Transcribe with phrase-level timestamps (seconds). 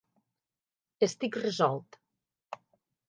[1.07, 2.01] Estic resolt.